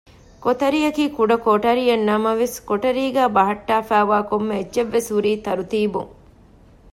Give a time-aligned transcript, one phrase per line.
[0.43, 6.11] ކޮތަރިއަކީ ކުޑަ ކޮޓަރިއެއްނަމަވެސް ކޮޓަރީގައ ބަހައްޓާފައިވާ ކޮންމެ އެއްޗެއްވެސް ހުރީ ތަރުތީބުން